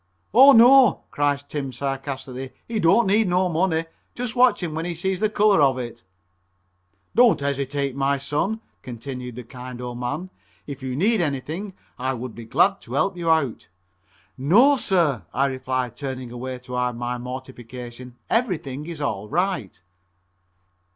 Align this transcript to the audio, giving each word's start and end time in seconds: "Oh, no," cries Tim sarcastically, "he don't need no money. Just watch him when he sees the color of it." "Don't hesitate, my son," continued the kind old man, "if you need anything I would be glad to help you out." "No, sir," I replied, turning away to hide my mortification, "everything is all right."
"Oh, 0.33 0.51
no," 0.51 1.03
cries 1.11 1.43
Tim 1.43 1.71
sarcastically, 1.71 2.53
"he 2.67 2.79
don't 2.79 3.05
need 3.05 3.27
no 3.27 3.47
money. 3.49 3.85
Just 4.15 4.35
watch 4.35 4.63
him 4.63 4.73
when 4.73 4.83
he 4.85 4.95
sees 4.95 5.19
the 5.19 5.29
color 5.29 5.61
of 5.61 5.77
it." 5.77 6.01
"Don't 7.13 7.39
hesitate, 7.39 7.95
my 7.95 8.17
son," 8.17 8.61
continued 8.81 9.35
the 9.35 9.43
kind 9.43 9.79
old 9.79 9.99
man, 9.99 10.31
"if 10.65 10.81
you 10.81 10.95
need 10.95 11.21
anything 11.21 11.75
I 11.99 12.15
would 12.15 12.33
be 12.33 12.45
glad 12.45 12.81
to 12.81 12.93
help 12.95 13.15
you 13.15 13.29
out." 13.29 13.67
"No, 14.39 14.75
sir," 14.75 15.23
I 15.35 15.45
replied, 15.45 15.95
turning 15.95 16.31
away 16.31 16.57
to 16.57 16.73
hide 16.73 16.95
my 16.95 17.19
mortification, 17.19 18.15
"everything 18.27 18.87
is 18.87 19.01
all 19.01 19.29
right." 19.29 19.79